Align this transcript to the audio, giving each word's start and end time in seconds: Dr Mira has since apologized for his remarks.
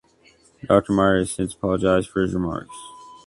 Dr 0.67 0.93
Mira 0.93 1.19
has 1.19 1.29
since 1.31 1.53
apologized 1.53 2.09
for 2.09 2.23
his 2.23 2.33
remarks. 2.33 2.75